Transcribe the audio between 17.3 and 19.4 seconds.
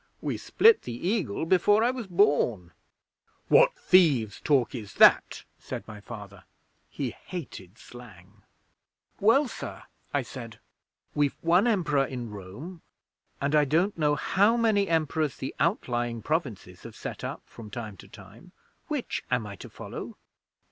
from time to time. Which